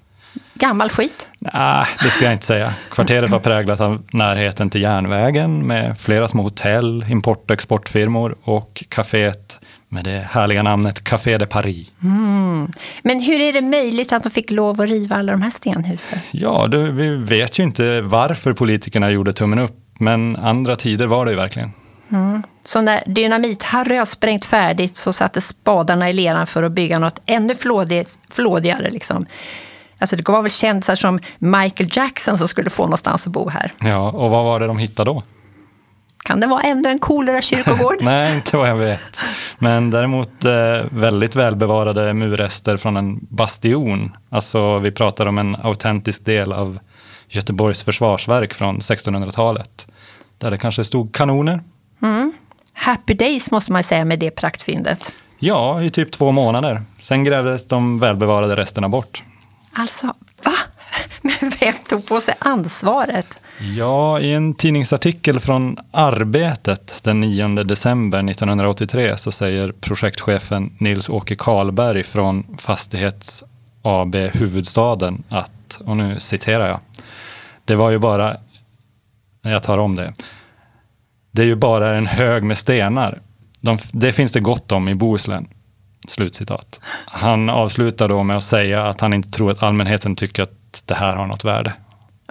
Gammal 0.54 0.90
skit? 0.90 1.28
Nej, 1.40 1.86
det 2.04 2.10
skulle 2.10 2.26
jag 2.26 2.34
inte 2.34 2.46
säga. 2.46 2.74
Kvarteret 2.92 3.30
var 3.30 3.40
präglat 3.40 3.82
av 3.82 4.04
närheten 4.14 4.70
till 4.70 4.82
järnvägen 4.82 5.68
med 5.68 6.00
flera 6.00 6.28
små 6.28 6.44
hotell, 6.44 7.06
import 7.10 7.52
och 7.52 7.52
exportfirmor 7.52 8.36
och 8.44 8.84
kaféet 8.90 9.60
med 9.90 10.04
det 10.04 10.28
härliga 10.32 10.64
namnet 10.64 11.04
Café 11.04 11.38
de 11.38 11.46
Paris. 11.46 11.92
Mm. 12.04 12.72
Men 13.02 13.20
hur 13.20 13.42
är 13.42 13.54
det 13.54 13.62
möjligt 13.62 14.14
att 14.14 14.24
de 14.24 14.30
fick 14.30 14.52
lov 14.52 14.82
att 14.82 14.90
riva 14.90 15.16
alla 15.16 15.32
de 15.32 15.42
här 15.42 15.50
stenhusen? 15.50 16.20
Ja, 16.32 16.68
det, 16.68 16.92
vi 16.92 17.16
vet 17.16 17.60
ju 17.60 17.64
inte 17.64 18.02
varför 18.02 18.54
politikerna 18.54 19.12
gjorde 19.12 19.34
tummen 19.34 19.60
upp, 19.60 19.76
men 20.00 20.36
andra 20.36 20.76
tider 20.76 21.06
var 21.06 21.26
det 21.26 21.32
ju 21.32 21.38
verkligen. 21.38 21.72
Mm. 22.12 22.44
Så 22.64 22.82
när 22.82 23.04
Dynamit-Harry 23.06 23.98
har 23.98 24.06
sprängt 24.06 24.46
färdigt 24.46 24.98
så 24.98 25.14
satte 25.14 25.42
spadarna 25.42 26.10
i 26.10 26.14
leran 26.14 26.48
för 26.48 26.64
att 26.64 26.72
bygga 26.72 27.00
något 27.00 27.22
ännu 27.26 27.56
flådigare. 28.30 28.90
Liksom. 28.90 29.26
Alltså 30.00 30.16
det 30.16 30.30
var 30.30 30.42
väl 30.42 30.52
kändisar 30.52 30.96
som 30.96 31.20
Michael 31.40 31.90
Jackson 31.94 32.38
som 32.38 32.48
skulle 32.48 32.70
få 32.70 32.84
någonstans 32.84 33.28
att 33.28 33.34
bo 33.34 33.50
här. 33.50 33.72
Ja, 33.80 34.12
och 34.12 34.30
vad 34.30 34.44
var 34.44 34.60
det 34.60 34.68
de 34.68 34.78
hittade 34.78 35.12
då? 35.12 35.24
Kan 36.24 36.40
det 36.40 36.48
vara 36.48 36.62
ändå 36.62 36.90
en 36.90 37.00
coolare 37.00 37.42
kyrkogård? 37.42 37.98
Nej, 38.02 38.36
inte 38.36 38.58
vad 38.58 38.70
jag 38.70 38.76
vet. 38.76 39.20
Men 39.60 39.92
däremot 39.92 40.46
eh, 40.46 40.52
väldigt 40.90 41.36
välbevarade 41.36 42.14
murrester 42.14 42.78
från 42.78 42.98
en 42.98 43.20
bastion. 43.30 44.12
Alltså 44.30 44.80
vi 44.80 44.92
pratar 44.92 45.26
om 45.26 45.38
en 45.38 45.56
autentisk 45.64 46.26
del 46.26 46.54
av 46.54 46.80
Göteborgs 47.30 47.82
försvarsverk 47.82 48.54
från 48.54 48.80
1600-talet. 48.80 49.88
Där 50.38 50.52
det 50.52 50.58
kanske 50.58 50.84
stod 50.84 51.16
kanoner. 51.16 51.62
Mm. 52.02 52.34
Happy 52.74 53.14
days 53.14 53.52
måste 53.52 53.72
man 53.72 53.84
säga 53.84 54.06
med 54.06 54.20
det 54.20 54.32
praktfyndet. 54.32 55.14
Ja, 55.40 55.82
i 55.82 55.90
typ 55.90 56.12
två 56.12 56.32
månader. 56.32 56.82
Sen 57.00 57.24
grävdes 57.24 57.68
de 57.68 58.00
välbevarade 58.00 58.56
resterna 58.56 58.90
bort. 58.90 59.24
Alltså, 59.80 60.08
va? 60.44 60.54
Men 61.22 61.52
vem 61.60 61.74
tog 61.90 62.08
på 62.08 62.22
sig 62.22 62.36
ansvaret? 62.40 63.40
Ja, 63.78 64.20
i 64.20 64.34
en 64.34 64.54
tidningsartikel 64.54 65.40
från 65.40 65.78
Arbetet 65.92 67.00
den 67.04 67.20
9 67.20 67.48
december 67.48 68.30
1983 68.30 69.18
så 69.18 69.32
säger 69.32 69.72
projektchefen 69.72 70.74
Nils-Åke 70.78 71.36
Karlberg 71.36 72.04
från 72.04 72.58
Fastighets 72.58 73.44
AB 73.82 74.16
Huvudstaden 74.16 75.24
att 75.30 75.82
och 75.86 75.98
nu 75.98 76.20
citerar 76.20 76.68
jag. 76.68 76.80
Det 77.66 77.76
var 77.76 77.90
ju 77.90 77.98
bara, 77.98 78.38
jag 79.42 79.64
tar 79.64 79.78
om 79.78 79.96
det. 79.96 80.14
Det 81.32 81.42
är 81.42 81.46
ju 81.46 81.56
bara 81.56 81.98
en 81.98 82.08
hög 82.08 82.44
med 82.44 82.58
stenar. 82.58 83.22
De, 83.62 83.78
det 83.92 84.12
finns 84.12 84.32
det 84.32 84.40
gott 84.40 84.72
om 84.72 84.90
i 84.90 84.96
Bohuslän. 84.96 85.48
Slutcitat. 86.10 86.80
Han 87.08 87.50
avslutar 87.50 88.08
då 88.08 88.24
med 88.24 88.38
att 88.38 88.44
säga 88.44 88.86
att 88.86 89.02
han 89.02 89.14
inte 89.14 89.30
tror 89.30 89.52
att 89.52 89.64
allmänheten 89.64 90.16
tycker 90.16 90.44
att 90.44 90.84
det 90.86 90.94
här 90.94 91.16
har 91.16 91.28
något 91.28 91.46
värde. 91.46 91.74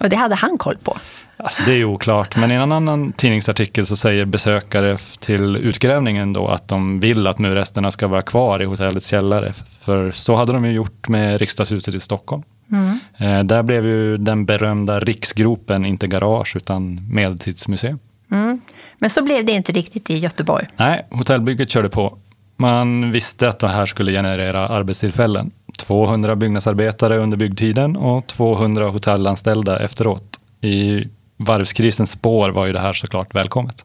Och 0.01 0.09
det 0.09 0.17
hade 0.17 0.35
han 0.35 0.59
koll 0.59 0.77
på? 0.77 0.97
Alltså 1.39 1.63
det 1.67 1.73
är 1.73 1.85
oklart, 1.85 2.37
men 2.37 2.53
i 2.53 2.55
en 2.55 2.73
annan 2.73 3.13
tidningsartikel 3.13 3.87
så 3.87 3.97
säger 3.97 4.25
besökare 4.25 4.97
till 5.19 5.57
utgrävningen 5.57 6.33
då 6.33 6.49
att 6.49 6.69
de 6.69 7.01
vill 7.01 7.27
att 7.27 7.39
murresterna 7.39 7.91
ska 7.91 8.09
vara 8.09 8.23
kvar 8.23 8.63
i 8.63 8.65
hotellets 8.65 9.07
källare. 9.07 9.53
För 9.81 10.11
så 10.11 10.37
hade 10.37 10.53
de 10.53 10.65
ju 10.65 10.73
gjort 10.73 11.09
med 11.09 11.39
riksdagshuset 11.39 11.95
i 11.95 12.01
Stockholm. 12.01 12.43
Mm. 12.73 12.99
Eh, 13.19 13.45
där 13.45 13.63
blev 13.63 13.87
ju 13.87 14.17
den 14.17 14.45
berömda 14.45 15.01
riksgropen 15.01 15.85
inte 15.85 16.07
garage 16.07 16.57
utan 16.57 17.09
medeltidsmuseum. 17.11 17.99
Mm. 18.31 18.61
Men 18.99 19.11
så 19.11 19.23
blev 19.23 19.45
det 19.45 19.53
inte 19.53 19.73
riktigt 19.73 20.11
i 20.11 20.19
Göteborg. 20.19 20.67
Nej, 20.77 21.07
hotellbygget 21.11 21.71
körde 21.71 21.89
på. 21.89 22.19
Man 22.57 23.13
visste 23.13 23.49
att 23.49 23.59
det 23.59 23.69
här 23.69 23.87
skulle 23.87 24.13
generera 24.13 24.69
arbetstillfällen. 24.69 25.51
200 25.79 26.37
byggnadsarbetare 26.37 27.19
under 27.19 27.37
byggtiden 27.37 27.97
och 27.97 28.27
200 28.27 28.89
hotellanställda 28.89 29.79
efteråt. 29.79 30.41
I 30.61 31.05
varvskrisens 31.37 32.11
spår 32.11 32.51
var 32.51 32.67
ju 32.67 32.73
det 32.73 32.81
här 32.81 32.93
såklart 32.93 33.35
välkommet. 33.35 33.85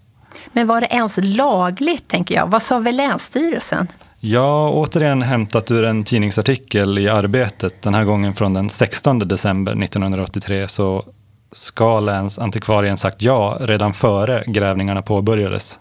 Men 0.54 0.68
var 0.68 0.82
det 0.82 0.88
ens 0.88 1.14
lagligt, 1.18 2.08
tänker 2.08 2.36
jag? 2.36 2.48
Vad 2.48 2.62
sa 2.62 2.80
väl 2.80 2.96
Länsstyrelsen? 2.96 3.88
Ja, 4.20 4.70
återigen 4.70 5.22
hämtat 5.22 5.72
ur 5.72 5.86
en 5.86 6.04
tidningsartikel 6.04 7.00
i 7.00 7.10
Arbetet, 7.10 7.82
den 7.82 7.94
här 7.94 8.04
gången 8.04 8.34
från 8.34 8.54
den 8.54 8.70
16 8.70 9.20
december 9.20 9.84
1983, 9.84 10.68
så 10.68 11.06
ska 11.52 12.00
länsantikvarien 12.00 12.98
sagt 12.98 13.22
ja 13.22 13.58
redan 13.60 13.94
före 13.94 14.44
grävningarna 14.48 15.02
påbörjades 15.02 15.80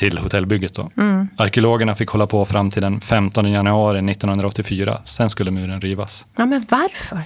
till 0.00 0.18
hotellbygget. 0.18 0.74
Då. 0.74 0.90
Mm. 0.96 1.28
Arkeologerna 1.36 1.94
fick 1.94 2.08
hålla 2.08 2.26
på 2.26 2.44
fram 2.44 2.70
till 2.70 2.82
den 2.82 3.00
15 3.00 3.52
januari 3.52 3.98
1984. 4.12 4.98
Sen 5.04 5.30
skulle 5.30 5.50
muren 5.50 5.80
rivas. 5.80 6.26
Ja, 6.36 6.46
men 6.46 6.66
varför? 6.70 7.20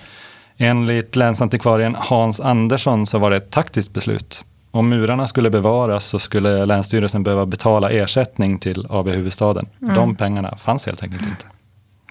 Enligt 0.57 1.17
länsantikvarien 1.17 1.97
Hans 1.99 2.41
Andersson 2.41 3.07
så 3.07 3.19
var 3.19 3.31
det 3.31 3.37
ett 3.37 3.51
taktiskt 3.51 3.93
beslut. 3.93 4.45
Om 4.71 4.89
murarna 4.89 5.27
skulle 5.27 5.51
bevaras 5.51 6.05
så 6.05 6.19
skulle 6.19 6.67
Länsstyrelsen 6.67 7.23
behöva 7.23 7.47
betala 7.47 7.91
ersättning 7.91 8.59
till 8.59 8.87
AB 8.91 9.09
Huvudstaden. 9.09 9.67
Mm. 9.83 9.95
De 9.95 10.17
pengarna 10.17 10.57
fanns 10.57 10.87
helt 10.87 11.03
enkelt 11.03 11.23
inte. 11.23 11.45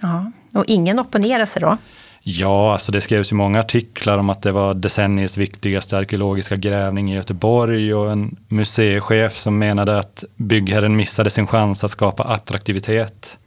Ja, 0.01 0.31
och 0.55 0.65
ingen 0.67 0.99
opponerade 0.99 1.45
sig 1.45 1.61
då? 1.61 1.77
Ja, 2.25 2.73
alltså 2.73 2.91
det 2.91 3.01
skrevs 3.01 3.31
ju 3.31 3.35
många 3.35 3.59
artiklar 3.59 4.17
om 4.17 4.29
att 4.29 4.41
det 4.41 4.51
var 4.51 4.73
decenniets 4.73 5.37
viktigaste 5.37 5.97
arkeologiska 5.97 6.55
grävning 6.55 7.11
i 7.11 7.15
Göteborg 7.15 7.93
och 7.93 8.11
en 8.11 8.35
museichef 8.47 9.35
som 9.35 9.59
menade 9.59 9.99
att 9.99 10.23
byggherren 10.35 10.95
missade 10.95 11.29
sin 11.29 11.47
chans 11.47 11.83
att 11.83 11.91
skapa 11.91 12.23
attraktivitet. 12.23 13.39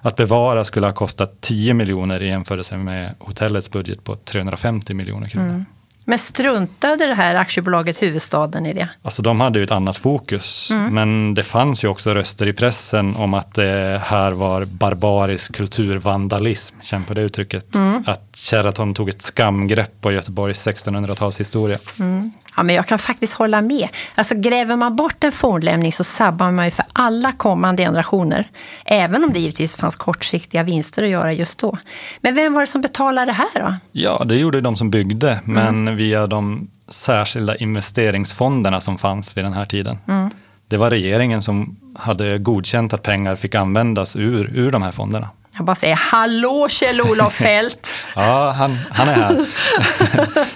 Att 0.00 0.16
bevara 0.16 0.64
skulle 0.64 0.86
ha 0.86 0.92
kostat 0.92 1.40
10 1.40 1.74
miljoner 1.74 2.22
i 2.22 2.26
jämförelse 2.26 2.76
med 2.76 3.14
hotellets 3.18 3.70
budget 3.70 4.04
på 4.04 4.16
350 4.16 4.94
miljoner 4.94 5.28
kronor. 5.28 5.48
Mm. 5.48 5.64
Men 6.04 6.18
struntade 6.18 7.06
det 7.06 7.14
här 7.14 7.34
aktiebolaget 7.34 8.02
Huvudstaden 8.02 8.66
i 8.66 8.72
det? 8.72 8.88
Alltså 9.02 9.22
de 9.22 9.40
hade 9.40 9.58
ju 9.58 9.64
ett 9.64 9.70
annat 9.70 9.96
fokus, 9.96 10.70
mm. 10.70 10.94
men 10.94 11.34
det 11.34 11.42
fanns 11.42 11.84
ju 11.84 11.88
också 11.88 12.14
röster 12.14 12.48
i 12.48 12.52
pressen 12.52 13.16
om 13.16 13.34
att 13.34 13.54
det 13.54 14.02
här 14.04 14.32
var 14.32 14.64
barbarisk 14.64 15.54
kulturvandalism, 15.54 16.76
känn 16.82 17.04
på 17.04 17.14
det 17.14 17.20
uttrycket. 17.20 17.74
Mm. 17.74 18.04
Att 18.06 18.36
Sheraton 18.36 18.94
tog 18.94 19.08
ett 19.08 19.22
skamgrepp 19.22 20.00
på 20.00 20.12
Göteborgs 20.12 20.66
1600-talshistoria. 20.66 21.78
Mm. 22.00 22.32
Ja, 22.56 22.62
men 22.62 22.74
jag 22.74 22.86
kan 22.86 22.98
faktiskt 22.98 23.32
hålla 23.32 23.60
med. 23.60 23.88
Alltså, 24.14 24.34
gräver 24.34 24.76
man 24.76 24.96
bort 24.96 25.24
en 25.24 25.32
fornlämning 25.32 25.92
så 25.92 26.04
sabbar 26.04 26.50
man 26.50 26.64
ju 26.64 26.70
för 26.70 26.84
alla 26.92 27.32
kommande 27.32 27.82
generationer. 27.82 28.48
Även 28.84 29.24
om 29.24 29.32
det 29.32 29.40
givetvis 29.40 29.76
fanns 29.76 29.96
kortsiktiga 29.96 30.62
vinster 30.62 31.02
att 31.02 31.08
göra 31.08 31.32
just 31.32 31.58
då. 31.58 31.78
Men 32.20 32.34
vem 32.34 32.52
var 32.52 32.60
det 32.60 32.66
som 32.66 32.80
betalade 32.80 33.26
det 33.26 33.32
här 33.32 33.48
då? 33.54 33.74
Ja, 33.92 34.24
det 34.24 34.36
gjorde 34.36 34.60
de 34.60 34.76
som 34.76 34.90
byggde, 34.90 35.40
men 35.44 35.93
mm. 35.94 36.08
via 36.08 36.26
de 36.26 36.70
särskilda 36.88 37.56
investeringsfonderna 37.56 38.80
som 38.80 38.98
fanns 38.98 39.36
vid 39.36 39.44
den 39.44 39.52
här 39.52 39.64
tiden. 39.64 39.98
Mm. 40.08 40.30
Det 40.68 40.76
var 40.76 40.90
regeringen 40.90 41.42
som 41.42 41.76
hade 41.98 42.38
godkänt 42.38 42.92
att 42.92 43.02
pengar 43.02 43.36
fick 43.36 43.54
användas 43.54 44.16
ur, 44.16 44.50
ur 44.54 44.70
de 44.70 44.82
här 44.82 44.92
fonderna. 44.92 45.28
Jag 45.56 45.66
bara 45.66 45.74
säger 45.74 45.96
hallå 45.96 46.66
Kjell-Olof 46.70 47.32
Feldt! 47.32 47.88
ja, 48.14 48.50
han, 48.50 48.78
han 48.90 49.08
är 49.08 49.14
här. 49.14 49.46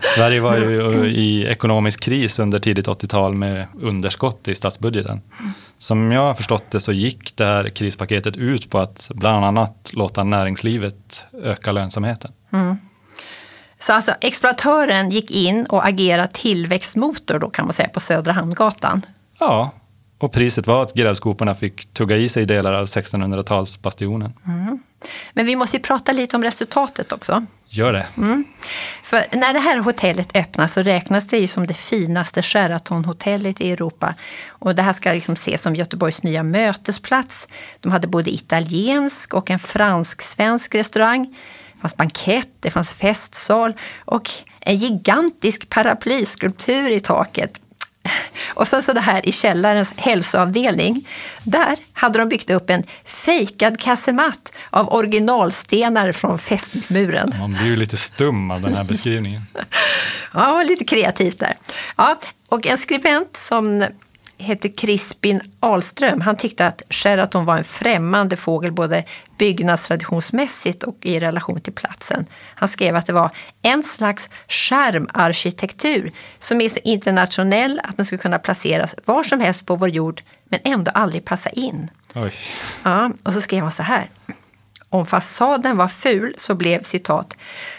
Sverige 0.14 0.40
var 0.40 0.56
ju 0.56 1.06
i 1.06 1.46
ekonomisk 1.46 2.00
kris 2.00 2.38
under 2.38 2.58
tidigt 2.58 2.88
80-tal 2.88 3.34
med 3.34 3.66
underskott 3.80 4.48
i 4.48 4.54
statsbudgeten. 4.54 5.20
Som 5.78 6.12
jag 6.12 6.20
har 6.20 6.34
förstått 6.34 6.70
det 6.70 6.80
så 6.80 6.92
gick 6.92 7.36
det 7.36 7.44
här 7.44 7.68
krispaketet 7.68 8.36
ut 8.36 8.70
på 8.70 8.78
att 8.78 9.10
bland 9.14 9.44
annat 9.44 9.90
låta 9.92 10.24
näringslivet 10.24 11.24
öka 11.42 11.72
lönsamheten. 11.72 12.32
Mm. 12.52 12.76
Så 13.78 13.92
alltså 13.92 14.14
exploatören 14.20 15.10
gick 15.10 15.30
in 15.30 15.66
och 15.66 15.86
agerade 15.86 16.28
tillväxtmotor 16.32 17.38
då 17.38 17.50
kan 17.50 17.64
man 17.64 17.74
säga 17.74 17.88
på 17.88 18.00
Södra 18.00 18.32
Hamngatan? 18.32 19.02
Ja, 19.38 19.72
och 20.18 20.32
priset 20.32 20.66
var 20.66 20.82
att 20.82 20.94
grävskoporna 20.94 21.54
fick 21.54 21.94
tugga 21.94 22.16
i 22.16 22.28
sig 22.28 22.46
delar 22.46 22.74
av 22.74 22.86
1600-talsbastionen. 22.86 24.32
Mm. 24.46 24.78
Men 25.32 25.46
vi 25.46 25.56
måste 25.56 25.76
ju 25.76 25.82
prata 25.82 26.12
lite 26.12 26.36
om 26.36 26.42
resultatet 26.44 27.12
också. 27.12 27.46
Gör 27.68 27.92
det. 27.92 28.06
Mm. 28.16 28.44
För 29.02 29.24
när 29.32 29.52
det 29.52 29.58
här 29.58 29.78
hotellet 29.78 30.36
öppnas 30.36 30.72
så 30.72 30.82
räknas 30.82 31.26
det 31.26 31.38
ju 31.38 31.46
som 31.46 31.66
det 31.66 31.74
finaste 31.74 32.42
Sheraton-hotellet 32.42 33.60
i 33.60 33.72
Europa. 33.72 34.14
Och 34.48 34.74
det 34.74 34.82
här 34.82 34.92
ska 34.92 35.12
liksom 35.12 35.34
ses 35.34 35.62
som 35.62 35.76
Göteborgs 35.76 36.22
nya 36.22 36.42
mötesplats. 36.42 37.48
De 37.80 37.92
hade 37.92 38.06
både 38.06 38.30
italiensk 38.30 39.34
och 39.34 39.50
en 39.50 39.58
fransk-svensk 39.58 40.74
restaurang. 40.74 41.36
Det 41.78 41.82
fanns 41.82 41.96
bankett, 41.96 42.48
det 42.60 42.70
fanns 42.70 42.92
festsal 42.92 43.72
och 44.04 44.30
en 44.60 44.76
gigantisk 44.76 45.68
paraplyskulptur 45.68 46.90
i 46.90 47.00
taket 47.00 47.60
och 48.48 48.68
sen 48.68 48.82
så 48.82 48.92
det 48.92 49.00
här 49.00 49.28
i 49.28 49.32
källarens 49.32 49.92
hälsoavdelning. 49.96 51.08
Där 51.44 51.78
hade 51.92 52.18
de 52.18 52.28
byggt 52.28 52.50
upp 52.50 52.70
en 52.70 52.82
fejkad 53.04 53.80
kasematt 53.80 54.52
av 54.70 54.94
originalstenar 54.94 56.12
från 56.12 56.38
fästningsmuren. 56.38 57.32
Man 57.38 57.52
blir 57.52 57.66
ju 57.66 57.76
lite 57.76 57.96
stum 57.96 58.50
av 58.50 58.60
den 58.60 58.74
här 58.74 58.84
beskrivningen. 58.84 59.42
ja, 60.34 60.62
lite 60.62 60.84
kreativt 60.84 61.38
där. 61.38 61.54
Ja, 61.96 62.18
och 62.48 62.66
en 62.66 62.78
skribent 62.78 63.36
som 63.36 63.86
heter 64.38 64.68
Crispin 64.76 65.40
Ahlström. 65.60 66.20
Han 66.20 66.36
tyckte 66.36 66.66
att 66.66 66.82
Sheraton 66.90 67.44
var 67.44 67.58
en 67.58 67.64
främmande 67.64 68.36
fågel 68.36 68.72
både 68.72 69.04
byggnadstraditionsmässigt 69.38 70.82
och 70.82 70.96
i 71.02 71.20
relation 71.20 71.60
till 71.60 71.72
platsen. 71.72 72.26
Han 72.54 72.68
skrev 72.68 72.96
att 72.96 73.06
det 73.06 73.12
var 73.12 73.30
en 73.62 73.82
slags 73.82 74.28
skärmarkitektur 74.48 76.12
som 76.38 76.60
är 76.60 76.68
så 76.68 76.80
internationell 76.84 77.80
att 77.84 77.96
den 77.96 78.06
skulle 78.06 78.18
kunna 78.18 78.38
placeras 78.38 78.94
var 79.04 79.22
som 79.22 79.40
helst 79.40 79.66
på 79.66 79.76
vår 79.76 79.88
jord 79.88 80.22
men 80.44 80.60
ändå 80.64 80.90
aldrig 80.94 81.24
passa 81.24 81.50
in. 81.50 81.90
Oj. 82.14 82.32
Ja, 82.82 83.12
och 83.24 83.32
så 83.32 83.40
skrev 83.40 83.62
han 83.62 83.72
så 83.72 83.82
här. 83.82 84.10
Om 84.90 85.06
fasaden 85.06 85.76
var 85.76 85.88
ful 85.88 86.34
så 86.38 86.54
blev 86.54 86.82
citat 86.82 87.34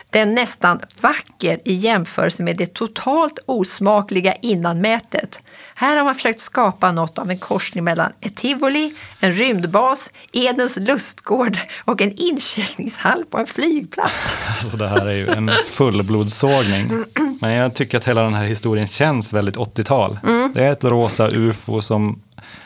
den 0.09 0.35
nästan 0.35 0.79
vacker 1.01 1.59
i 1.65 1.73
jämförelse 1.73 2.43
med 2.43 2.57
det 2.57 2.73
totalt 2.73 3.39
osmakliga 3.45 4.33
innanmätet. 4.33 5.43
Här 5.79 5.98
har 5.98 6.03
man 6.05 6.15
försökt 6.15 6.39
skapa 6.39 6.91
något 6.91 7.17
av 7.19 7.31
en 7.31 7.38
korsning 7.38 7.83
mellan 7.83 8.12
ett 8.21 8.36
tivoli, 8.36 8.93
en 9.19 9.31
rymdbas, 9.31 10.12
Edens 10.33 10.75
lustgård 10.75 11.57
och 11.86 12.01
en 12.01 12.12
incheckningshall 12.12 13.25
på 13.29 13.38
en 13.38 13.48
flygplats. 13.48 14.13
Alltså 14.62 14.77
det 14.77 14.88
här 14.88 15.07
är 15.07 15.13
ju 15.13 15.27
en 15.27 15.51
fullblodssågning. 15.65 17.05
Men 17.41 17.51
jag 17.51 17.74
tycker 17.74 17.98
att 17.98 18.07
hela 18.07 18.24
den 18.24 18.33
här 18.33 18.45
historien 18.45 18.88
känns 18.88 19.33
väldigt 19.33 19.55
80-tal. 19.57 20.19
Mm. 20.24 20.51
Det 20.53 20.63
är 20.63 20.71
ett 20.71 20.83
rosa 20.83 21.29
ufo 21.29 21.81
som 21.81 22.21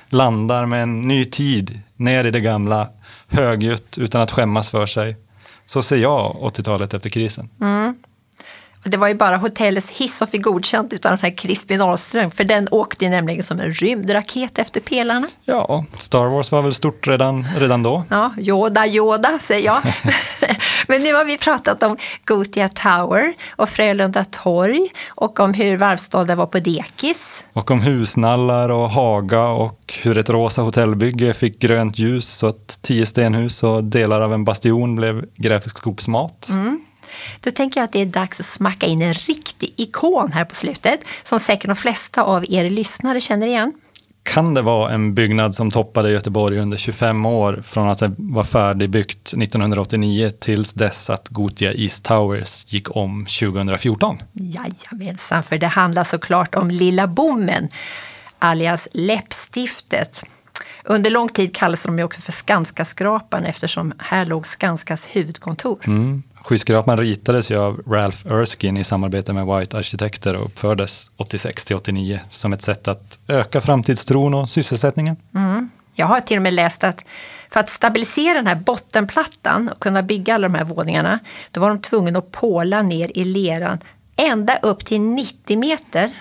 landar 0.10 0.66
med 0.66 0.84
en 0.84 1.02
ny 1.02 1.26
tid 1.26 1.80
ner 1.96 2.26
i 2.26 2.32
det 2.32 2.42
gamla, 2.42 2.88
högljutt 3.28 3.98
utan 3.98 4.22
att 4.22 4.32
skämmas 4.32 4.70
för 4.70 4.86
sig. 4.86 5.18
Så 5.66 5.84
ser 5.84 5.98
jag 5.98 6.36
80-talet 6.42 6.94
efter 6.94 7.10
krisen. 7.10 7.50
Mm. 7.62 7.96
Det 8.84 8.98
var 8.98 9.08
ju 9.08 9.16
bara 9.16 9.38
hotellets 9.38 9.90
hiss 9.90 10.18
som 10.18 10.28
fick 10.28 10.44
godkänt 10.44 10.94
utan 10.94 11.12
den 11.12 11.20
här 11.20 11.38
Crispin 11.38 11.82
Ahlström, 11.82 12.32
för 12.32 12.44
den 12.44 12.68
åkte 12.72 13.10
nämligen 13.10 13.44
som 13.44 13.60
en 13.60 13.72
rymdraket 13.72 14.58
efter 14.58 14.82
pelarna. 14.82 15.28
Ja, 15.46 15.86
Star 15.98 16.26
Wars 16.26 16.52
var 16.52 16.62
väl 16.62 16.74
stort 16.74 17.08
redan, 17.08 17.48
redan 17.58 17.84
då. 17.84 18.04
Ja, 18.10 18.34
Yoda, 18.38 18.88
Yoda 18.88 19.40
säger 19.40 19.66
jag. 19.66 19.82
Men 20.88 21.04
nu 21.04 21.14
har 21.14 21.26
vi 21.26 21.38
pratat 21.38 21.84
om 21.84 21.98
Gotia 22.26 22.70
Tower 22.70 23.34
och 23.56 23.70
Frölunda 23.70 24.26
torg 24.26 24.92
och 25.10 25.40
om 25.40 25.54
hur 25.54 25.78
varvsstaden 25.78 26.38
var 26.38 26.46
på 26.46 26.60
dekis. 26.60 27.46
Och 27.54 27.72
om 27.72 27.82
husnallar 27.82 28.70
och 28.70 28.90
Haga 28.90 29.48
och 29.48 29.94
hur 30.04 30.18
ett 30.18 30.30
rosa 30.30 30.62
hotellbygge 30.62 31.34
fick 31.34 31.60
grönt 31.60 32.00
ljus 32.00 32.30
så 32.30 32.48
att 32.48 32.80
tio 32.82 33.06
stenhus 33.06 33.64
och 33.64 33.84
delar 33.84 34.22
av 34.22 34.34
en 34.34 34.46
bastion 34.46 34.96
blev 34.96 35.26
grävskopsmat. 35.36 36.50
Mm. 36.50 36.82
Då 37.40 37.52
tänker 37.52 37.80
jag 37.80 37.86
att 37.86 37.92
det 37.92 38.02
är 38.02 38.06
dags 38.06 38.40
att 38.40 38.46
smacka 38.46 38.86
in 38.86 39.02
en 39.02 39.14
riktig 39.14 39.74
ikon 39.78 40.32
här 40.32 40.46
på 40.46 40.56
slutet 40.56 41.00
som 41.24 41.40
säkert 41.40 41.68
de 41.68 41.76
flesta 41.76 42.24
av 42.24 42.46
er 42.50 42.70
lyssnare 42.70 43.22
känner 43.22 43.48
igen. 43.48 43.74
Kan 44.24 44.54
det 44.54 44.62
vara 44.62 44.92
en 44.92 45.14
byggnad 45.14 45.56
som 45.56 45.72
toppade 45.72 46.12
Göteborg 46.12 46.60
under 46.60 46.78
25 46.78 47.26
år 47.26 47.62
från 47.64 47.90
att 47.90 48.00
det 48.00 48.12
var 48.18 48.44
färdigbyggt 48.44 49.34
1989 49.34 50.32
tills 50.40 50.74
dess 50.74 51.10
att 51.10 51.30
Gotia 51.30 51.74
East 51.74 52.04
Towers 52.04 52.74
gick 52.74 52.96
om 52.96 53.26
2014? 53.26 54.22
Jajamensan, 54.34 55.44
för 55.44 55.58
det 55.58 55.68
handlar 55.68 56.04
såklart 56.04 56.56
om 56.56 56.72
Lilla 56.72 57.08
Bommen, 57.08 57.70
alias 58.40 58.88
Läppstiftet. 58.94 60.24
Under 60.84 61.10
lång 61.10 61.30
tid 61.30 61.56
kallades 61.56 61.84
de 61.84 61.98
ju 61.98 62.04
också 62.04 62.22
för 62.22 62.32
Skanskaskrapan 62.32 63.46
eftersom 63.46 63.94
här 64.00 64.26
låg 64.26 64.48
Skanskas 64.48 65.06
huvudkontor. 65.06 65.80
Mm. 65.88 66.24
Skyskrapan 66.44 66.98
ritades 66.98 67.52
ju 67.52 67.58
av 67.58 67.82
Ralph 67.88 68.28
Erskine 68.28 68.80
i 68.80 68.84
samarbete 68.84 69.34
med 69.34 69.46
White 69.46 69.78
Arkitekter 69.78 70.36
och 70.36 70.46
uppfördes 70.46 71.10
86 71.18 71.66
till 71.66 71.76
89 71.76 72.20
som 72.30 72.54
ett 72.54 72.62
sätt 72.62 72.88
att 72.88 73.20
öka 73.28 73.62
framtidstron 73.62 74.34
och 74.34 74.50
sysselsättningen. 74.50 75.16
Mm. 75.36 75.70
Jag 75.94 76.06
har 76.06 76.20
till 76.20 76.38
och 76.38 76.44
med 76.44 76.54
läst 76.54 76.84
att 76.84 77.06
för 77.50 77.60
att 77.60 77.70
stabilisera 77.70 78.34
den 78.34 78.48
här 78.48 78.56
bottenplattan 78.56 79.70
och 79.70 79.80
kunna 79.80 80.04
bygga 80.04 80.36
alla 80.36 80.48
de 80.48 80.56
här 80.56 80.66
våningarna, 80.66 81.20
då 81.52 81.62
var 81.62 81.70
de 81.70 81.82
tvungna 81.82 82.20
att 82.20 82.32
påla 82.32 82.82
ner 82.82 83.18
i 83.18 83.24
leran 83.24 83.80
ända 84.16 84.58
upp 84.58 84.86
till 84.86 85.02
90 85.02 85.58
meter. 85.58 86.12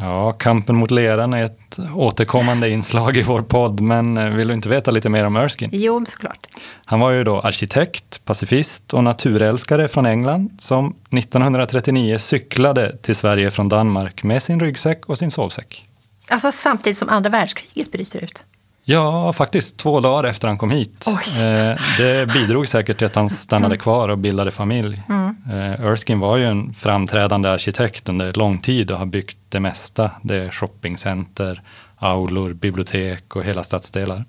Ja, 0.00 0.32
kampen 0.32 0.76
mot 0.76 0.90
leran 0.90 1.34
är 1.34 1.44
ett 1.44 1.78
återkommande 1.94 2.70
inslag 2.70 3.16
i 3.16 3.22
vår 3.22 3.42
podd, 3.42 3.80
men 3.80 4.18
eh, 4.18 4.30
vill 4.30 4.48
du 4.48 4.54
inte 4.54 4.68
veta 4.68 4.90
lite 4.90 5.08
mer 5.08 5.24
om 5.24 5.36
Erskine? 5.36 5.70
Jo, 5.72 6.04
såklart. 6.06 6.46
Han 6.84 7.00
var 7.00 7.10
ju 7.10 7.24
då 7.24 7.40
arkitekt, 7.40 8.24
pacifist 8.24 8.94
och 8.94 9.04
naturälskare 9.04 9.88
från 9.88 10.06
England 10.06 10.50
som 10.58 10.96
1939 11.10 12.18
cyklade 12.18 12.96
till 12.96 13.16
Sverige 13.16 13.50
från 13.50 13.68
Danmark 13.68 14.22
med 14.22 14.42
sin 14.42 14.60
ryggsäck 14.60 15.06
och 15.06 15.18
sin 15.18 15.30
sovsäck. 15.30 15.86
Alltså 16.30 16.52
samtidigt 16.52 16.98
som 16.98 17.08
andra 17.08 17.30
världskriget 17.30 17.92
bryter 17.92 18.24
ut? 18.24 18.44
Ja, 18.90 19.32
faktiskt 19.32 19.76
två 19.76 20.00
dagar 20.00 20.28
efter 20.28 20.48
han 20.48 20.58
kom 20.58 20.70
hit. 20.70 21.06
Eh, 21.06 21.80
det 21.98 22.32
bidrog 22.32 22.68
säkert 22.68 22.98
till 22.98 23.06
att 23.06 23.14
han 23.14 23.30
stannade 23.30 23.74
mm. 23.74 23.78
kvar 23.78 24.08
och 24.08 24.18
bildade 24.18 24.50
familj. 24.50 25.02
Mm. 25.08 25.36
Eh, 25.50 25.86
Erskine 25.86 26.20
var 26.20 26.36
ju 26.36 26.44
en 26.44 26.72
framträdande 26.72 27.48
arkitekt 27.48 28.08
under 28.08 28.32
lång 28.32 28.58
tid 28.58 28.90
och 28.90 28.98
har 28.98 29.06
byggt 29.06 29.38
det 29.48 29.60
mesta. 29.60 30.10
Det 30.22 30.36
är 30.36 30.50
shoppingcenter, 30.50 31.62
aulor, 31.98 32.52
bibliotek 32.52 33.36
och 33.36 33.44
hela 33.44 33.62
stadsdelar. 33.62 34.24